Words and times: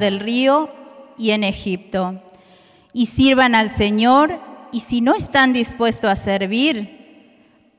del 0.00 0.18
río 0.18 0.68
y 1.16 1.30
en 1.30 1.44
Egipto. 1.44 2.20
Y 2.92 3.06
sirvan 3.06 3.54
al 3.54 3.70
Señor, 3.70 4.40
y 4.72 4.80
si 4.80 5.00
no 5.00 5.14
están 5.14 5.52
dispuestos 5.52 6.10
a 6.10 6.16
servir 6.16 6.98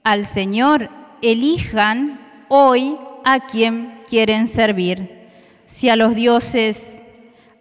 al 0.04 0.26
Señor, 0.26 0.90
elijan 1.22 2.46
hoy 2.48 2.98
a 3.26 3.40
quien 3.42 4.02
quieren 4.08 4.48
servir. 4.48 5.28
Si 5.66 5.90
a 5.90 5.96
los 5.96 6.16
dioses 6.16 7.02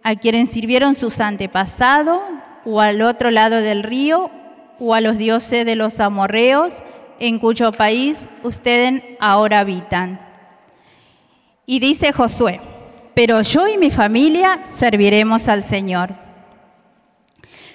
a 0.03 0.15
quienes 0.15 0.49
sirvieron 0.49 0.95
sus 0.95 1.19
antepasados, 1.19 2.21
o 2.65 2.81
al 2.81 3.01
otro 3.01 3.31
lado 3.31 3.57
del 3.57 3.83
río, 3.83 4.31
o 4.79 4.93
a 4.93 5.01
los 5.01 5.17
dioses 5.17 5.65
de 5.65 5.75
los 5.75 5.99
amorreos, 5.99 6.81
en 7.19 7.37
cuyo 7.37 7.71
país 7.71 8.19
ustedes 8.43 9.03
ahora 9.19 9.59
habitan. 9.59 10.19
Y 11.65 11.79
dice 11.79 12.11
Josué, 12.11 12.59
pero 13.13 13.41
yo 13.41 13.67
y 13.67 13.77
mi 13.77 13.91
familia 13.91 14.63
serviremos 14.77 15.47
al 15.47 15.63
Señor. 15.63 16.11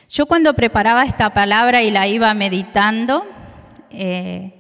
Yo 0.09 0.27
cuando 0.27 0.55
preparaba 0.55 1.05
esta 1.05 1.31
palabra 1.31 1.83
y 1.83 1.91
la 1.91 2.07
iba 2.07 2.33
meditando, 2.33 3.27
eh, 3.91 4.53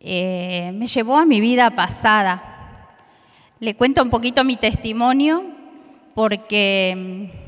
eh, 0.00 0.72
me 0.74 0.86
llevó 0.86 1.18
a 1.18 1.24
mi 1.24 1.40
vida 1.40 1.70
pasada. 1.70 2.88
Le 3.60 3.74
cuento 3.76 4.02
un 4.02 4.10
poquito 4.10 4.42
mi 4.44 4.56
testimonio 4.56 5.44
porque 6.14 6.94
mm, 6.96 7.38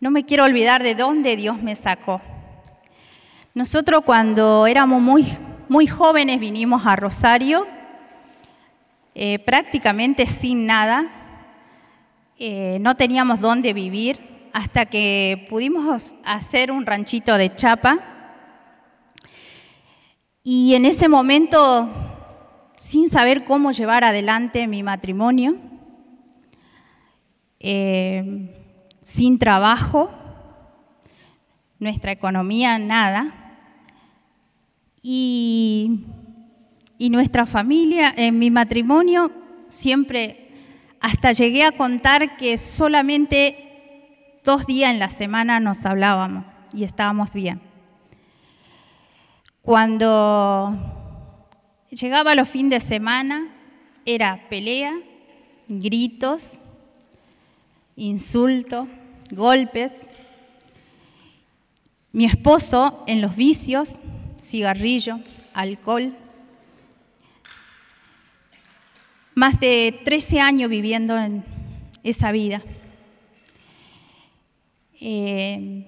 no 0.00 0.10
me 0.10 0.24
quiero 0.24 0.44
olvidar 0.44 0.82
de 0.82 0.94
dónde 0.94 1.36
Dios 1.36 1.62
me 1.62 1.74
sacó. 1.74 2.22
Nosotros 3.54 4.02
cuando 4.04 4.66
éramos 4.66 5.00
muy, 5.02 5.26
muy 5.68 5.86
jóvenes 5.86 6.40
vinimos 6.40 6.86
a 6.86 6.96
Rosario, 6.96 7.66
eh, 9.18 9.38
prácticamente 9.38 10.26
sin 10.26 10.66
nada, 10.66 11.06
eh, 12.38 12.76
no 12.82 12.96
teníamos 12.96 13.40
dónde 13.40 13.72
vivir, 13.72 14.18
hasta 14.52 14.84
que 14.84 15.46
pudimos 15.48 16.14
hacer 16.22 16.70
un 16.70 16.84
ranchito 16.84 17.38
de 17.38 17.54
chapa. 17.54 17.98
Y 20.42 20.74
en 20.74 20.84
ese 20.84 21.08
momento, 21.08 21.88
sin 22.76 23.08
saber 23.08 23.44
cómo 23.44 23.72
llevar 23.72 24.04
adelante 24.04 24.66
mi 24.66 24.82
matrimonio, 24.82 25.56
eh, 27.58 28.54
sin 29.00 29.38
trabajo, 29.38 30.10
nuestra 31.78 32.12
economía 32.12 32.78
nada, 32.78 33.32
y, 35.02 36.04
nuestra 36.98 37.46
familia, 37.46 38.12
en 38.16 38.38
mi 38.38 38.50
matrimonio, 38.50 39.30
siempre, 39.68 40.48
hasta 41.00 41.32
llegué 41.32 41.64
a 41.64 41.72
contar 41.72 42.36
que 42.36 42.58
solamente 42.58 43.66
dos 44.44 44.66
días 44.66 44.90
en 44.90 44.98
la 44.98 45.10
semana 45.10 45.60
nos 45.60 45.84
hablábamos 45.84 46.44
y 46.72 46.84
estábamos 46.84 47.32
bien. 47.32 47.60
Cuando 49.62 50.76
llegaba 51.90 52.34
los 52.34 52.48
fines 52.48 52.84
de 52.84 52.88
semana, 52.88 53.52
era 54.04 54.40
pelea, 54.48 54.94
gritos, 55.68 56.50
insultos, 57.96 58.86
golpes. 59.30 60.00
Mi 62.12 62.24
esposo 62.24 63.02
en 63.08 63.20
los 63.20 63.34
vicios, 63.34 63.96
cigarrillo, 64.40 65.18
alcohol. 65.54 66.16
Más 69.38 69.60
de 69.60 70.00
13 70.02 70.40
años 70.40 70.70
viviendo 70.70 71.14
en 71.18 71.44
esa 72.02 72.32
vida. 72.32 72.62
Eh, 74.98 75.84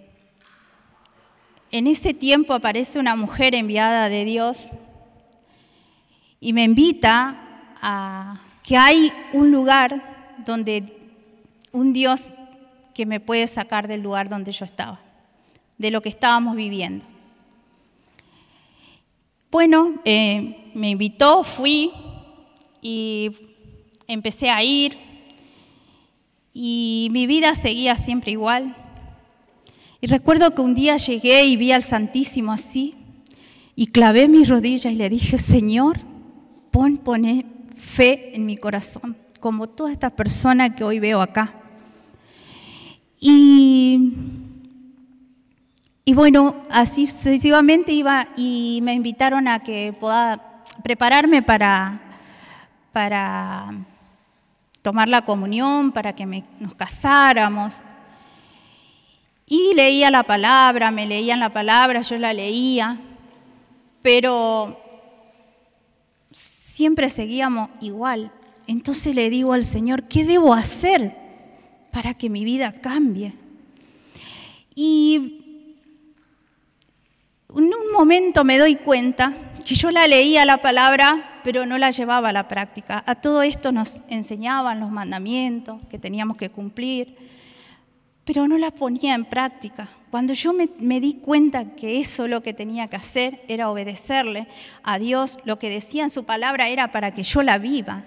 en 1.71 1.87
ese 1.87 2.12
tiempo 2.12 2.53
aparece 2.53 2.99
una 2.99 3.17
mujer 3.17 3.55
enviada 3.55 4.11
de 4.11 4.27
Dios 4.27 4.69
y 6.41 6.53
me 6.53 6.62
invita 6.62 7.39
a 7.81 8.39
que 8.62 8.77
hay 8.77 9.11
un 9.33 9.50
lugar 9.50 10.37
donde 10.44 10.84
un 11.73 11.94
Dios 11.94 12.27
que 12.93 13.06
me 13.06 13.19
puede 13.19 13.47
sacar 13.47 13.89
del 13.89 14.03
lugar 14.03 14.28
donde 14.28 14.53
yo 14.53 14.67
estaba, 14.67 15.00
de 15.78 15.91
lo 15.91 16.03
que 16.03 16.11
estábamos 16.11 16.55
viviendo. 16.55 17.03
Bueno, 19.50 19.94
eh, 20.05 20.71
me 20.75 20.91
invitó, 20.91 21.44
fui 21.44 21.91
y 22.81 23.33
empecé 24.06 24.50
a 24.50 24.62
ir 24.62 24.97
y 26.53 27.09
mi 27.12 27.27
vida 27.27 27.55
seguía 27.55 27.97
siempre 27.97 28.33
igual. 28.33 28.77
Y 30.00 30.06
recuerdo 30.06 30.55
que 30.55 30.61
un 30.61 30.75
día 30.75 30.97
llegué 30.97 31.44
y 31.44 31.56
vi 31.56 31.72
al 31.72 31.83
Santísimo 31.83 32.53
así 32.53 32.94
y 33.75 33.88
clavé 33.88 34.28
mis 34.28 34.49
rodillas 34.49 34.93
y 34.93 34.97
le 34.97 35.09
dije, 35.09 35.38
Señor, 35.38 36.00
pon, 36.71 36.99
pone 36.99 37.47
fe 37.77 38.34
en 38.34 38.47
mi 38.47 38.56
corazón, 38.56 39.17
como 39.41 39.69
toda 39.69 39.93
esta 39.93 40.11
persona 40.11 40.75
que 40.75 40.84
hoy 40.84 40.99
veo 40.99 41.21
acá. 41.21 41.55
Y 43.21 44.12
y 46.09 46.15
bueno, 46.15 46.56
así 46.71 47.06
sucesivamente 47.06 47.93
iba 47.93 48.28
y 48.34 48.81
me 48.83 48.94
invitaron 48.94 49.47
a 49.47 49.59
que 49.61 49.94
pueda 50.00 50.62
prepararme 50.83 51.43
para, 51.43 52.00
para 52.93 53.72
tomar 54.82 55.09
la 55.09 55.22
comunión, 55.22 55.93
para 55.93 56.15
que 56.15 56.26
nos 56.26 56.75
casáramos. 56.75 57.82
Y 59.47 59.75
leía 59.75 60.10
la 60.10 60.22
palabra, 60.22 60.91
me 60.91 61.06
leían 61.06 61.41
la 61.41 61.49
palabra, 61.49 62.03
yo 62.03 62.19
la 62.19 62.32
leía, 62.32 62.99
pero 64.03 64.78
siempre 66.31 67.10
seguíamos 67.10 67.71
igual. 67.81 68.31
Entonces 68.66 69.15
le 69.15 69.31
digo 69.31 69.55
al 69.55 69.65
Señor, 69.65 70.05
¿qué 70.05 70.25
debo 70.25 70.53
hacer 70.53 71.16
para 71.91 72.15
que 72.15 72.28
mi 72.28 72.44
vida 72.44 72.72
cambie? 72.72 73.32
Y 74.75 75.43
en 77.49 77.65
un 77.65 77.93
momento 77.93 78.44
me 78.44 78.59
doy 78.59 78.76
cuenta 78.76 79.34
que 79.65 79.75
yo 79.75 79.91
la 79.91 80.06
leía 80.06 80.44
la 80.44 80.59
palabra, 80.59 81.38
pero 81.49 81.65
no 81.65 81.79
la 81.79 81.91
llevaba 81.91 82.29
a 82.29 82.33
la 82.35 82.47
práctica. 82.47 83.03
A 83.07 83.15
todo 83.15 83.41
esto 83.41 83.73
nos 83.73 83.97
enseñaban 84.11 84.81
los 84.81 84.91
mandamientos 84.91 85.81
que 85.89 85.99
teníamos 85.99 86.37
que 86.37 86.51
cumplir, 86.51 87.17
pero 88.27 88.47
no 88.47 88.59
la 88.59 88.71
ponía 88.71 89.15
en 89.15 89.25
práctica. 89.25 89.89
Cuando 90.11 90.35
yo 90.35 90.53
me, 90.53 91.01
di 91.01 91.15
cuenta 91.15 91.75
que 91.75 92.01
eso 92.01 92.29
lo 92.29 92.43
que 92.43 92.53
tenía 92.53 92.89
que 92.89 92.97
hacer 92.97 93.41
era 93.49 93.71
obedecerle 93.71 94.47
a 94.83 94.99
Dios, 94.99 95.39
lo 95.47 95.59
que 95.59 95.71
decía 95.71 96.03
en 96.05 96.11
su 96.11 96.25
palabra 96.25 96.69
era 96.69 96.93
para 96.93 97.15
que 97.15 97.23
yo 97.23 97.43
la 97.43 97.57
viva. 97.57 98.05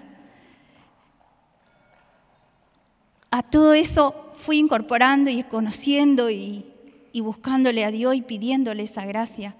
A 3.32 3.42
todo 3.42 3.74
eso 3.74 4.30
fui 4.36 4.58
incorporando 4.58 5.30
y 5.30 5.42
conociendo 5.42 6.30
y 6.30 6.64
buscándole 7.12 7.84
a 7.84 7.90
Dios 7.90 8.14
y 8.14 8.22
pidiéndole 8.22 8.84
esa 8.84 9.04
gracia. 9.04 9.56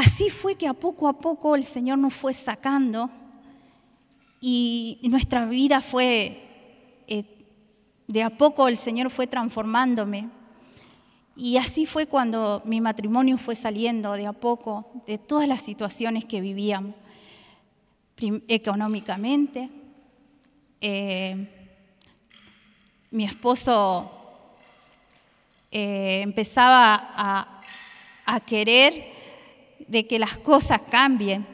Así 0.00 0.30
fue 0.30 0.54
que 0.54 0.66
a 0.66 0.72
poco 0.72 1.08
a 1.08 1.12
poco 1.12 1.54
el 1.54 1.62
Señor 1.62 1.98
nos 1.98 2.14
fue 2.14 2.32
sacando 2.32 3.10
y 4.40 4.98
nuestra 5.02 5.44
vida 5.44 5.82
fue, 5.82 6.40
eh, 7.06 7.24
de 8.06 8.22
a 8.22 8.30
poco 8.30 8.66
el 8.66 8.78
Señor 8.78 9.10
fue 9.10 9.26
transformándome. 9.26 10.30
Y 11.36 11.58
así 11.58 11.84
fue 11.84 12.06
cuando 12.06 12.62
mi 12.64 12.80
matrimonio 12.80 13.36
fue 13.36 13.54
saliendo 13.54 14.14
de 14.14 14.26
a 14.26 14.32
poco 14.32 14.90
de 15.06 15.18
todas 15.18 15.46
las 15.46 15.60
situaciones 15.60 16.24
que 16.24 16.40
vivíamos, 16.40 16.94
económicamente. 18.48 19.68
Eh, 20.80 21.76
mi 23.10 23.24
esposo 23.24 24.10
eh, 25.70 26.22
empezaba 26.22 26.94
a, 26.94 27.60
a 28.24 28.40
querer 28.40 29.19
de 29.88 30.06
que 30.06 30.18
las 30.18 30.38
cosas 30.38 30.80
cambien. 30.90 31.46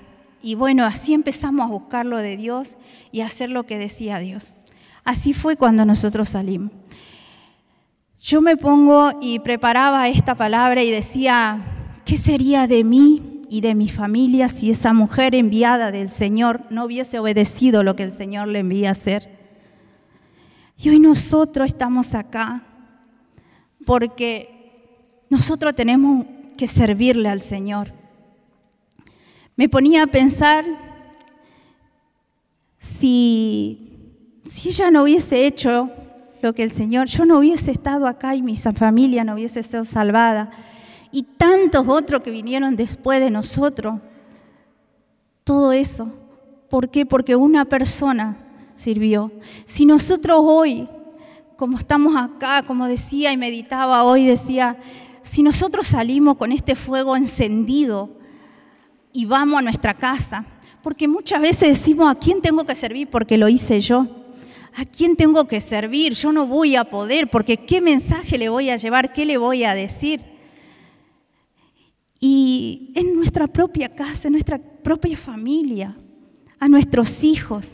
Y 0.42 0.54
bueno, 0.54 0.84
así 0.84 1.14
empezamos 1.14 1.66
a 1.66 1.72
buscar 1.72 2.06
lo 2.06 2.18
de 2.18 2.36
Dios 2.36 2.76
y 3.12 3.20
hacer 3.20 3.50
lo 3.50 3.64
que 3.64 3.78
decía 3.78 4.18
Dios. 4.18 4.54
Así 5.04 5.32
fue 5.32 5.56
cuando 5.56 5.84
nosotros 5.84 6.30
salimos. 6.30 6.72
Yo 8.20 8.40
me 8.40 8.56
pongo 8.56 9.12
y 9.20 9.38
preparaba 9.38 10.08
esta 10.08 10.34
palabra 10.34 10.82
y 10.82 10.90
decía, 10.90 11.60
¿qué 12.04 12.16
sería 12.16 12.66
de 12.66 12.82
mí 12.82 13.42
y 13.48 13.60
de 13.60 13.76
mi 13.76 13.88
familia 13.88 14.48
si 14.48 14.70
esa 14.70 14.92
mujer 14.92 15.34
enviada 15.34 15.92
del 15.92 16.10
Señor 16.10 16.62
no 16.70 16.84
hubiese 16.86 17.20
obedecido 17.20 17.84
lo 17.84 17.94
que 17.94 18.02
el 18.02 18.12
Señor 18.12 18.48
le 18.48 18.58
envía 18.58 18.88
a 18.88 18.92
hacer? 18.92 19.30
Y 20.76 20.88
hoy 20.88 20.98
nosotros 20.98 21.68
estamos 21.68 22.14
acá 22.14 22.64
porque 23.84 25.24
nosotros 25.30 25.74
tenemos 25.74 26.26
que 26.56 26.66
servirle 26.66 27.28
al 27.28 27.40
Señor. 27.40 27.92
Me 29.56 29.70
ponía 29.70 30.02
a 30.02 30.06
pensar 30.06 30.66
si, 32.78 34.12
si 34.44 34.68
ella 34.68 34.90
no 34.90 35.02
hubiese 35.04 35.46
hecho 35.46 35.90
lo 36.42 36.54
que 36.54 36.62
el 36.62 36.70
Señor, 36.70 37.08
yo 37.08 37.24
no 37.24 37.38
hubiese 37.38 37.70
estado 37.70 38.06
acá 38.06 38.34
y 38.34 38.42
mi 38.42 38.56
familia 38.56 39.24
no 39.24 39.32
hubiese 39.34 39.62
sido 39.62 39.84
salvada. 39.84 40.50
Y 41.10 41.22
tantos 41.22 41.88
otros 41.88 42.22
que 42.22 42.30
vinieron 42.30 42.76
después 42.76 43.20
de 43.20 43.30
nosotros. 43.30 44.00
Todo 45.42 45.72
eso. 45.72 46.12
¿Por 46.68 46.90
qué? 46.90 47.06
Porque 47.06 47.34
una 47.34 47.64
persona 47.64 48.36
sirvió. 48.74 49.32
Si 49.64 49.86
nosotros 49.86 50.38
hoy, 50.42 50.86
como 51.56 51.78
estamos 51.78 52.14
acá, 52.14 52.62
como 52.62 52.86
decía 52.86 53.32
y 53.32 53.38
meditaba 53.38 54.04
hoy, 54.04 54.26
decía, 54.26 54.76
si 55.22 55.42
nosotros 55.42 55.86
salimos 55.86 56.36
con 56.36 56.52
este 56.52 56.76
fuego 56.76 57.16
encendido 57.16 58.15
y 59.16 59.24
vamos 59.24 59.58
a 59.58 59.62
nuestra 59.62 59.94
casa, 59.94 60.44
porque 60.82 61.08
muchas 61.08 61.40
veces 61.40 61.78
decimos, 61.78 62.10
¿a 62.10 62.14
quién 62.14 62.42
tengo 62.42 62.64
que 62.66 62.74
servir? 62.74 63.08
Porque 63.08 63.38
lo 63.38 63.48
hice 63.48 63.80
yo. 63.80 64.06
¿A 64.74 64.84
quién 64.84 65.16
tengo 65.16 65.46
que 65.46 65.62
servir? 65.62 66.12
Yo 66.12 66.32
no 66.32 66.46
voy 66.46 66.76
a 66.76 66.84
poder, 66.84 67.28
porque 67.28 67.56
¿qué 67.56 67.80
mensaje 67.80 68.36
le 68.36 68.50
voy 68.50 68.68
a 68.68 68.76
llevar? 68.76 69.14
¿Qué 69.14 69.24
le 69.24 69.38
voy 69.38 69.64
a 69.64 69.74
decir? 69.74 70.20
Y 72.20 72.92
en 72.94 73.16
nuestra 73.16 73.46
propia 73.46 73.88
casa, 73.88 74.28
en 74.28 74.32
nuestra 74.32 74.58
propia 74.58 75.16
familia, 75.16 75.96
a 76.60 76.68
nuestros 76.68 77.24
hijos. 77.24 77.72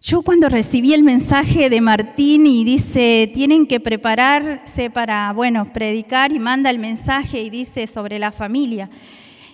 Yo 0.00 0.22
cuando 0.22 0.48
recibí 0.48 0.94
el 0.94 1.02
mensaje 1.02 1.68
de 1.68 1.80
Martín 1.80 2.46
y 2.46 2.62
dice, 2.62 3.28
tienen 3.34 3.66
que 3.66 3.80
prepararse 3.80 4.90
para, 4.90 5.32
bueno, 5.32 5.72
predicar 5.72 6.30
y 6.30 6.38
manda 6.38 6.70
el 6.70 6.78
mensaje 6.78 7.42
y 7.42 7.50
dice 7.50 7.88
sobre 7.88 8.20
la 8.20 8.30
familia. 8.30 8.88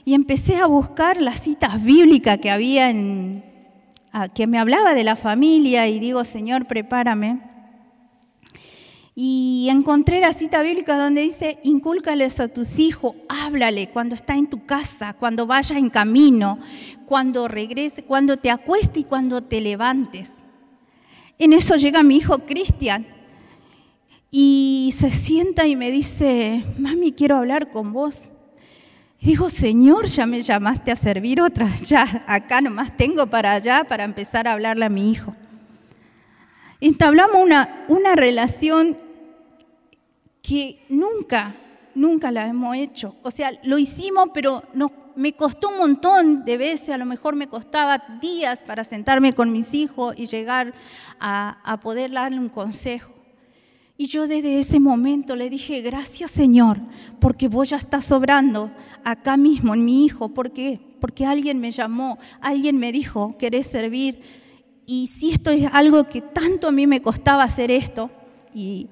Y 0.06 0.14
empecé 0.14 0.54
a 0.58 0.66
buscar 0.66 1.20
las 1.20 1.40
citas 1.40 1.82
bíblicas 1.82 2.38
que 2.38 2.48
había 2.48 2.90
en, 2.90 3.44
que 4.36 4.46
me 4.46 4.56
hablaba 4.56 4.94
de 4.94 5.02
la 5.02 5.16
familia 5.16 5.88
y 5.88 5.98
digo, 5.98 6.22
Señor, 6.22 6.66
prepárame. 6.68 7.40
Y 9.16 9.66
encontré 9.68 10.20
la 10.20 10.32
cita 10.32 10.62
bíblica 10.62 10.96
donde 10.96 11.22
dice, 11.22 11.58
incúlcales 11.64 12.38
a 12.38 12.46
tus 12.46 12.78
hijos, 12.78 13.16
háblale 13.28 13.88
cuando 13.88 14.14
está 14.14 14.36
en 14.36 14.46
tu 14.46 14.64
casa, 14.64 15.12
cuando 15.12 15.44
vaya 15.44 15.76
en 15.76 15.90
camino, 15.90 16.60
cuando 17.04 17.48
regrese, 17.48 18.04
cuando 18.04 18.36
te 18.36 18.52
acueste 18.52 19.00
y 19.00 19.04
cuando 19.04 19.42
te 19.42 19.60
levantes. 19.60 20.36
En 21.36 21.52
eso 21.52 21.74
llega 21.74 22.04
mi 22.04 22.18
hijo 22.18 22.38
Cristian 22.44 23.08
y 24.30 24.94
se 24.96 25.10
sienta 25.10 25.66
y 25.66 25.74
me 25.74 25.90
dice, 25.90 26.62
mami, 26.78 27.10
quiero 27.10 27.38
hablar 27.38 27.72
con 27.72 27.92
vos. 27.92 28.30
Dijo, 29.20 29.50
Señor, 29.50 30.06
ya 30.06 30.26
me 30.26 30.42
llamaste 30.42 30.92
a 30.92 30.96
servir 30.96 31.40
otra, 31.40 31.74
ya 31.82 32.24
acá 32.26 32.60
nomás 32.60 32.96
tengo 32.96 33.26
para 33.26 33.52
allá 33.52 33.84
para 33.84 34.04
empezar 34.04 34.46
a 34.46 34.52
hablarle 34.52 34.84
a 34.84 34.90
mi 34.90 35.10
hijo. 35.10 35.34
Entablamos 36.80 37.42
una, 37.42 37.86
una 37.88 38.14
relación 38.14 38.96
que 40.42 40.84
nunca, 40.88 41.54
nunca 41.94 42.30
la 42.30 42.46
hemos 42.46 42.76
hecho. 42.76 43.16
O 43.22 43.30
sea, 43.30 43.52
lo 43.64 43.78
hicimos, 43.78 44.28
pero 44.34 44.62
no, 44.74 44.92
me 45.16 45.32
costó 45.32 45.70
un 45.70 45.78
montón 45.78 46.44
de 46.44 46.58
veces, 46.58 46.90
a 46.90 46.98
lo 46.98 47.06
mejor 47.06 47.34
me 47.34 47.48
costaba 47.48 48.04
días 48.20 48.62
para 48.62 48.84
sentarme 48.84 49.32
con 49.32 49.50
mis 49.50 49.72
hijos 49.72 50.14
y 50.16 50.26
llegar 50.26 50.74
a, 51.18 51.58
a 51.64 51.80
poder 51.80 52.12
darle 52.12 52.38
un 52.38 52.50
consejo. 52.50 53.15
Y 53.98 54.08
yo 54.08 54.28
desde 54.28 54.58
ese 54.58 54.78
momento 54.78 55.36
le 55.36 55.48
dije, 55.48 55.80
gracias 55.80 56.30
Señor, 56.30 56.80
porque 57.18 57.48
vos 57.48 57.70
ya 57.70 57.78
estás 57.78 58.04
sobrando 58.04 58.70
acá 59.04 59.36
mismo 59.38 59.74
en 59.74 59.84
mi 59.84 60.04
hijo. 60.04 60.28
¿Por 60.28 60.52
qué? 60.52 60.78
Porque 61.00 61.24
alguien 61.24 61.60
me 61.60 61.70
llamó, 61.70 62.18
alguien 62.40 62.76
me 62.76 62.92
dijo, 62.92 63.36
querés 63.38 63.66
servir. 63.66 64.20
Y 64.86 65.06
si 65.06 65.30
esto 65.30 65.50
es 65.50 65.66
algo 65.72 66.04
que 66.04 66.20
tanto 66.20 66.68
a 66.68 66.72
mí 66.72 66.86
me 66.86 67.00
costaba 67.00 67.42
hacer 67.42 67.70
esto, 67.70 68.10
y, 68.54 68.88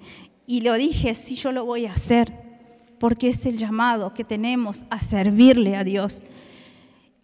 y 0.46 0.62
lo 0.62 0.74
dije, 0.74 1.14
sí, 1.14 1.36
yo 1.36 1.52
lo 1.52 1.64
voy 1.64 1.86
a 1.86 1.92
hacer, 1.92 2.32
porque 2.98 3.28
es 3.28 3.44
el 3.44 3.58
llamado 3.58 4.14
que 4.14 4.24
tenemos 4.24 4.84
a 4.88 5.00
servirle 5.00 5.76
a 5.76 5.84
Dios. 5.84 6.22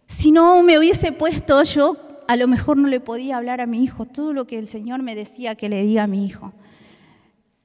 Si 0.05 0.31
no 0.31 0.61
me 0.61 0.77
hubiese 0.77 1.11
puesto 1.11 1.63
yo, 1.63 1.97
a 2.27 2.35
lo 2.35 2.47
mejor 2.47 2.77
no 2.77 2.87
le 2.87 2.99
podía 2.99 3.37
hablar 3.37 3.59
a 3.59 3.65
mi 3.65 3.83
hijo 3.83 4.05
todo 4.05 4.33
lo 4.33 4.45
que 4.45 4.59
el 4.59 4.67
Señor 4.67 5.01
me 5.01 5.15
decía 5.15 5.55
que 5.55 5.67
le 5.67 5.83
diga 5.83 6.03
a 6.03 6.07
mi 6.07 6.25
hijo. 6.25 6.53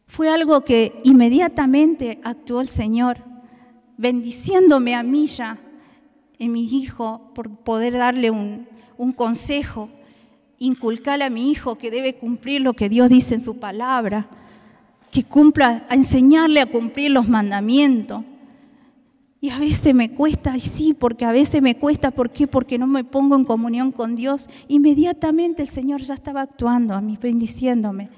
Fue 0.06 0.28
algo 0.28 0.62
que 0.62 1.00
inmediatamente 1.04 2.20
actuó 2.22 2.60
el 2.60 2.68
Señor, 2.68 3.18
bendiciéndome 3.96 4.94
a 4.94 5.02
mí 5.02 5.26
ya, 5.26 5.58
en 6.38 6.52
mi 6.52 6.64
hijo, 6.64 7.30
por 7.34 7.50
poder 7.50 7.94
darle 7.94 8.30
un, 8.30 8.66
consejo, 9.14 9.88
inculcarle 10.58 11.24
a 11.24 11.30
mi 11.30 11.50
hijo 11.50 11.76
que 11.76 11.90
debe 11.90 12.14
cumplir 12.14 12.60
lo 12.60 12.74
que 12.74 12.88
Dios 12.88 13.08
dice 13.08 13.34
en 13.34 13.44
su 13.44 13.58
palabra, 13.58 14.28
que 15.10 15.24
cumpla, 15.24 15.86
enseñarle 15.90 16.60
a 16.60 16.66
cumplir 16.66 17.10
los 17.10 17.28
mandamientos. 17.28 18.22
Y 19.40 19.50
a 19.50 19.58
veces 19.58 19.94
me 19.94 20.10
cuesta, 20.10 20.56
y 20.56 20.60
sí, 20.60 20.94
porque 20.98 21.24
a 21.24 21.32
veces 21.32 21.62
me 21.62 21.76
cuesta, 21.76 22.10
¿por 22.10 22.30
qué? 22.30 22.46
Porque 22.46 22.78
no 22.78 22.86
me 22.86 23.04
pongo 23.04 23.34
en 23.36 23.44
comunión 23.44 23.92
con 23.92 24.16
Dios. 24.16 24.48
Inmediatamente 24.68 25.62
el 25.62 25.68
Señor 25.68 26.00
ya 26.02 26.14
estaba 26.14 26.42
actuando 26.42 26.94
a 26.94 27.00
mí, 27.00 27.18
bendiciéndome. 27.20 28.08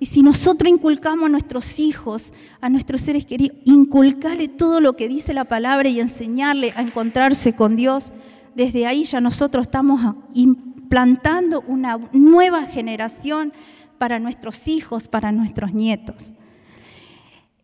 Y 0.00 0.06
si 0.06 0.22
nosotros 0.22 0.72
inculcamos 0.72 1.26
a 1.26 1.28
nuestros 1.28 1.78
hijos, 1.78 2.32
a 2.62 2.70
nuestros 2.70 3.02
seres 3.02 3.26
queridos, 3.26 3.58
inculcarle 3.66 4.48
todo 4.48 4.80
lo 4.80 4.96
que 4.96 5.08
dice 5.08 5.34
la 5.34 5.44
palabra 5.44 5.90
y 5.90 6.00
enseñarle 6.00 6.72
a 6.74 6.80
encontrarse 6.80 7.52
con 7.54 7.76
Dios, 7.76 8.10
desde 8.54 8.86
ahí 8.86 9.04
ya 9.04 9.20
nosotros 9.20 9.66
estamos 9.66 10.00
implantando 10.32 11.62
una 11.66 11.98
nueva 12.14 12.64
generación 12.64 13.52
para 13.98 14.18
nuestros 14.18 14.68
hijos, 14.68 15.06
para 15.06 15.32
nuestros 15.32 15.74
nietos. 15.74 16.32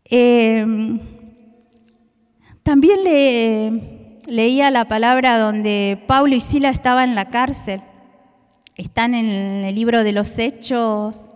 Em, 0.05 0.99
también 2.61 3.03
le, 3.03 4.19
leía 4.27 4.69
la 4.69 4.87
palabra 4.87 5.39
donde 5.39 6.03
Pablo 6.05 6.35
y 6.35 6.39
Sila 6.39 6.69
estaban 6.69 7.09
en 7.09 7.15
la 7.15 7.29
cárcel. 7.29 7.81
Están 8.75 9.15
en 9.15 9.25
el 9.25 9.73
libro 9.73 10.03
de 10.03 10.11
los 10.11 10.37
Hechos 10.37 11.26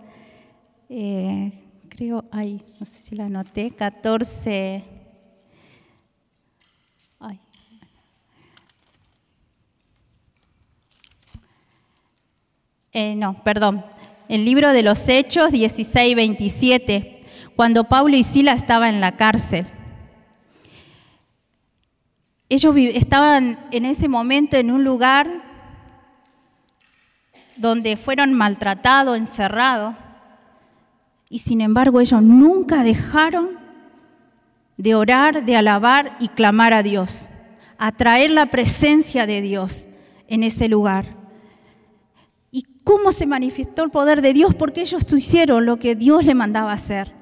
eh, 0.94 1.52
creo, 1.88 2.24
ay, 2.30 2.60
no 2.78 2.84
sé 2.84 3.00
si 3.00 3.16
la 3.16 3.24
anoté, 3.24 3.70
14. 3.70 4.84
Eh, 12.94 13.14
no, 13.16 13.42
perdón. 13.42 13.86
El 14.28 14.44
libro 14.44 14.70
de 14.70 14.82
los 14.82 15.08
Hechos 15.08 15.50
16, 15.50 16.14
27, 16.14 17.24
cuando 17.56 17.84
Pablo 17.84 18.16
y 18.16 18.22
Sila 18.22 18.52
estaban 18.52 18.96
en 18.96 19.00
la 19.00 19.16
cárcel. 19.16 19.66
Ellos 22.50 22.74
estaban 22.76 23.58
en 23.70 23.86
ese 23.86 24.08
momento 24.08 24.58
en 24.58 24.70
un 24.70 24.84
lugar 24.84 25.26
donde 27.56 27.96
fueron 27.96 28.34
maltratados, 28.34 29.16
encerrados. 29.16 29.94
Y 31.32 31.38
sin 31.38 31.62
embargo 31.62 31.98
ellos 31.98 32.22
nunca 32.22 32.84
dejaron 32.84 33.58
de 34.76 34.94
orar, 34.94 35.46
de 35.46 35.56
alabar 35.56 36.14
y 36.20 36.28
clamar 36.28 36.74
a 36.74 36.82
Dios, 36.82 37.30
atraer 37.78 38.28
la 38.28 38.50
presencia 38.50 39.26
de 39.26 39.40
Dios 39.40 39.86
en 40.28 40.42
ese 40.42 40.68
lugar. 40.68 41.06
¿Y 42.50 42.66
cómo 42.84 43.12
se 43.12 43.26
manifestó 43.26 43.82
el 43.82 43.90
poder 43.90 44.20
de 44.20 44.34
Dios? 44.34 44.54
Porque 44.54 44.82
ellos 44.82 45.10
hicieron 45.10 45.64
lo 45.64 45.78
que 45.78 45.96
Dios 45.96 46.22
le 46.26 46.34
mandaba 46.34 46.74
hacer, 46.74 47.14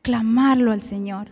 clamarlo 0.00 0.72
al 0.72 0.80
Señor. 0.80 1.28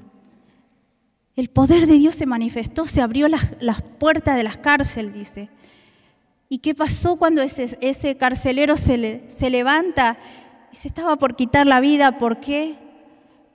El 1.37 1.49
poder 1.49 1.87
de 1.87 1.95
Dios 1.95 2.17
se 2.17 2.27
manifestó, 2.27 2.85
se 2.85 3.01
abrió 3.01 3.29
las, 3.29 3.81
puertas 3.99 4.37
de 4.37 4.43
las 4.43 4.59
cárceles, 4.59 5.15
dice. 5.15 5.49
¿Y 6.51 6.59
qué 6.59 6.75
pasó 6.75 7.17
cuando 7.17 7.41
ese, 7.41 7.79
ese 7.81 8.19
carcelero 8.19 8.77
se, 8.77 9.25
se 9.29 9.49
levanta 9.49 10.19
y 10.73 10.77
se 10.77 10.89
estaba 10.89 11.17
por 11.17 11.37
quitar 11.37 11.67
la 11.67 11.81
vida. 11.81 12.19
¿Por 12.19 12.41
qué? 12.41 12.77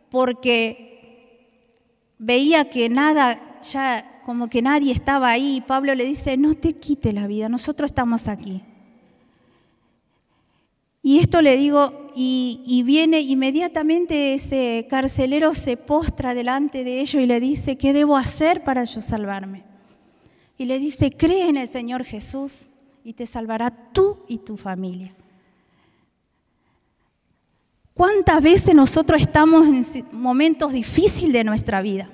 Porque 0.09 1.47
veía 2.19 2.69
que 2.69 2.89
nada, 2.89 3.59
ya 3.63 4.21
como 4.23 4.49
que 4.49 4.61
nadie 4.61 4.93
estaba 4.93 5.29
ahí. 5.29 5.63
Pablo 5.65 5.95
le 5.95 6.05
dice, 6.05 6.37
no 6.37 6.53
te 6.53 6.73
quite 6.73 7.11
la 7.11 7.27
vida, 7.27 7.49
nosotros 7.49 7.89
estamos 7.89 8.27
aquí. 8.27 8.61
Y 11.01 11.19
esto 11.19 11.41
le 11.41 11.55
digo, 11.57 12.07
y, 12.15 12.61
y, 12.67 12.83
viene 12.83 13.21
inmediatamente 13.21 14.33
ese 14.33 14.87
carcelero 14.89 15.53
se 15.53 15.77
postra 15.77 16.33
delante 16.33 16.83
de 16.83 16.99
ellos 16.99 17.23
y 17.23 17.25
le 17.25 17.39
dice, 17.39 17.77
¿qué 17.77 17.93
debo 17.93 18.17
hacer 18.17 18.63
para 18.63 18.83
yo 18.83 18.99
salvarme? 19.01 19.63
Y 20.57 20.65
le 20.65 20.79
dice, 20.79 21.11
cree 21.11 21.47
en 21.47 21.57
el 21.57 21.67
Señor 21.69 22.03
Jesús 22.03 22.67
y 23.03 23.13
te 23.13 23.25
salvará 23.25 23.71
tú 23.93 24.25
y 24.27 24.39
tu 24.39 24.57
familia. 24.57 25.15
¿Cuántas 27.97 28.41
veces 28.41 28.73
nosotros 28.75 29.19
estamos 29.19 29.67
en 29.67 30.05
momentos 30.11 30.71
difíciles 30.71 31.33
de 31.33 31.43
nuestra 31.43 31.81
vida? 31.81 32.09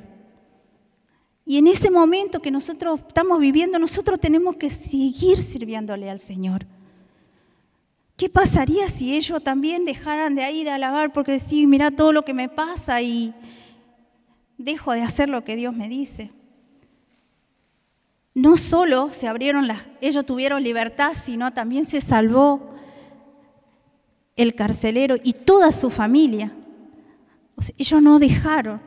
Y 1.45 1.57
en 1.57 1.67
ese 1.67 1.91
momento 1.91 2.39
que 2.39 2.49
nosotros 2.49 3.01
estamos 3.05 3.39
viviendo, 3.39 3.77
nosotros 3.77 4.19
tenemos 4.19 4.55
que 4.55 4.69
seguir 4.69 5.41
sirviéndole 5.41 6.09
al 6.09 6.19
Señor. 6.19 6.65
¿qué 8.15 8.29
pasaría 8.29 8.87
si 8.87 9.13
ellos 9.15 9.43
también 9.43 9.83
dejaran 9.83 10.35
de 10.35 10.43
ahí 10.43 10.63
de 10.63 10.69
alabar? 10.69 11.11
Porque 11.11 11.41
sí, 11.41 11.67
mira 11.67 11.91
todo 11.91 12.13
lo 12.13 12.23
que 12.23 12.33
me 12.33 12.47
pasa 12.47 13.01
y 13.01 13.33
dejo 14.57 14.93
de 14.93 15.01
hacer 15.01 15.27
lo 15.27 15.43
que 15.43 15.57
Dios 15.57 15.75
me 15.75 15.89
dice. 15.89 16.31
No 18.33 18.55
solo 18.55 19.11
se 19.11 19.27
abrieron 19.27 19.67
las, 19.67 19.83
ellos 19.99 20.25
tuvieron 20.25 20.63
libertad, 20.63 21.13
sino 21.21 21.51
también 21.51 21.85
se 21.85 21.99
salvó 21.99 22.72
el 24.35 24.55
carcelero 24.55 25.15
y 25.23 25.33
toda 25.33 25.71
su 25.71 25.89
familia. 25.89 26.51
ellos 27.77 28.01
no 28.01 28.19
dejaron. 28.19 28.81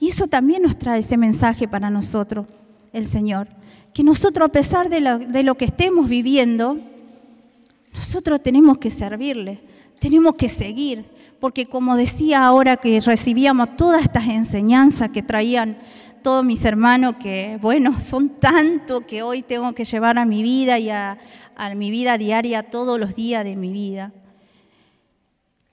Y 0.00 0.08
eso 0.08 0.28
también 0.28 0.62
nos 0.62 0.78
trae 0.78 1.00
ese 1.00 1.16
mensaje 1.16 1.66
para 1.66 1.90
nosotros, 1.90 2.46
el 2.92 3.06
Señor. 3.06 3.48
Que 3.92 4.04
nosotros, 4.04 4.48
a 4.48 4.52
pesar 4.52 4.88
de 4.88 5.00
lo, 5.00 5.18
de 5.18 5.42
lo 5.42 5.56
que 5.56 5.64
estemos 5.64 6.08
viviendo, 6.08 6.78
nosotros 7.92 8.42
tenemos 8.42 8.78
que 8.78 8.90
servirle, 8.90 9.60
tenemos 9.98 10.34
que 10.34 10.48
seguir. 10.48 11.04
Porque 11.40 11.66
como 11.66 11.96
decía 11.96 12.44
ahora 12.44 12.76
que 12.76 13.00
recibíamos 13.00 13.76
todas 13.76 14.02
estas 14.02 14.26
enseñanzas 14.26 15.10
que 15.10 15.22
traían 15.22 15.78
todos 16.22 16.44
mis 16.44 16.64
hermanos, 16.64 17.16
que 17.20 17.58
bueno, 17.60 18.00
son 18.00 18.28
tanto 18.28 19.00
que 19.00 19.22
hoy 19.22 19.42
tengo 19.42 19.72
que 19.72 19.84
llevar 19.84 20.18
a 20.18 20.24
mi 20.24 20.42
vida 20.42 20.78
y 20.78 20.90
a, 20.90 21.18
a 21.56 21.74
mi 21.74 21.90
vida 21.90 22.18
diaria 22.18 22.64
todos 22.64 22.98
los 22.98 23.14
días 23.14 23.44
de 23.44 23.54
mi 23.54 23.70
vida 23.70 24.12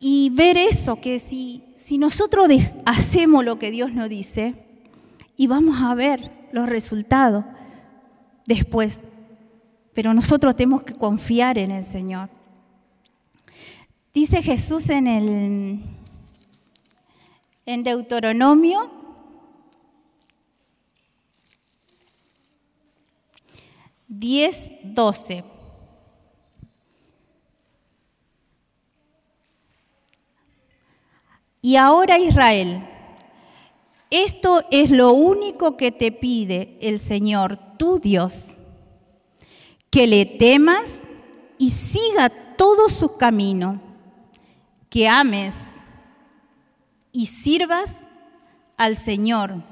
y 0.08 0.30
ver 0.30 0.56
eso, 0.56 1.02
que 1.02 1.18
si, 1.18 1.64
si 1.74 1.98
nosotros 1.98 2.48
hacemos 2.86 3.44
lo 3.44 3.58
que 3.58 3.72
Dios 3.72 3.92
nos 3.92 4.08
dice, 4.08 4.54
y 5.36 5.48
vamos 5.48 5.82
a 5.82 5.96
ver 5.96 6.48
los 6.52 6.70
resultados 6.70 7.44
después, 8.46 9.02
pero 9.96 10.14
nosotros 10.14 10.56
tenemos 10.56 10.84
que 10.84 10.94
confiar 10.94 11.58
en 11.58 11.72
el 11.72 11.84
Señor. 11.84 12.30
Dice 14.14 14.44
Jesús 14.44 14.92
en 14.92 15.08
el 15.08 15.80
en 17.66 17.84
Deuteronomio 17.84 18.92
diez, 24.08 24.70
doce. 24.84 25.44
Y 31.66 31.78
ahora 31.78 32.20
Israel, 32.20 32.88
esto 34.12 34.64
es 34.70 34.92
lo 34.92 35.14
único 35.14 35.78
que 35.78 35.92
te 35.92 36.12
pide 36.12 36.78
el 36.80 37.00
Señor, 37.00 37.58
tu 37.80 37.98
Dios, 37.98 38.52
que 39.90 40.06
le 40.06 40.28
temas 40.28 40.92
y 41.58 41.72
siga 41.72 42.30
todo 42.56 42.88
su 42.88 43.18
camino, 43.18 43.82
que 44.92 45.08
ames 45.08 45.56
y 47.12 47.26
sirvas 47.26 47.96
al 48.78 48.96
Señor 48.96 49.64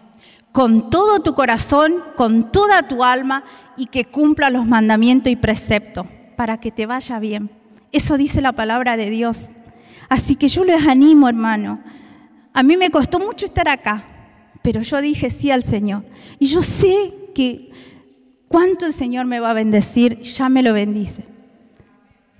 con 0.51 0.89
todo 0.89 1.19
tu 1.19 1.35
corazón, 1.35 2.03
con 2.15 2.51
toda 2.51 2.88
tu 2.88 3.03
alma 3.03 3.43
y 3.77 3.85
que 3.85 4.05
cumpla 4.05 4.50
los 4.50 4.65
mandamientos 4.65 5.31
y 5.31 5.35
preceptos 5.35 6.07
para 6.38 6.59
que 6.59 6.71
te 6.71 6.88
vaya 6.88 7.19
bien. 7.19 7.51
Eso 7.91 8.17
dice 8.17 8.41
la 8.41 8.53
palabra 8.53 8.97
de 8.97 9.12
Dios. 9.12 9.50
Así 10.10 10.36
que 10.36 10.48
yo 10.48 10.63
les 10.63 10.86
animo, 10.88 11.27
hermano. 11.27 11.79
A 12.53 12.63
mí 12.63 12.77
me 12.77 12.89
costó 12.89 13.19
mucho 13.19 13.45
estar 13.45 13.67
acá, 13.67 14.03
pero 14.62 14.81
yo 14.81 15.01
dije 15.01 15.29
sí 15.29 15.51
al 15.51 15.63
Señor. 15.63 16.05
Y 16.39 16.48
yo 16.48 16.62
sé 16.62 17.13
que 17.33 17.72
cuánto 18.48 18.86
el 18.86 18.93
Señor 18.93 19.25
me 19.25 19.39
va 19.39 19.51
a 19.51 19.53
bendecir, 19.53 20.22
ya 20.22 20.50
me 20.50 20.62
lo 20.62 20.74
bendice. 20.74 21.24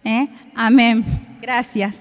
¿Eh? 0.03 0.27
Amén. 0.53 1.05
Gracias. 1.41 2.00